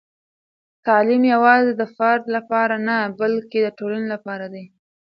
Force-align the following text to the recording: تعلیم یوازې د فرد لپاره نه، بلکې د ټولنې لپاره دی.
تعلیم 0.87 1.23
یوازې 1.33 1.71
د 1.77 1.83
فرد 1.95 2.23
لپاره 2.35 2.75
نه، 2.87 2.97
بلکې 3.19 3.57
د 3.61 3.67
ټولنې 3.79 4.07
لپاره 4.13 4.45
دی. 4.53 4.65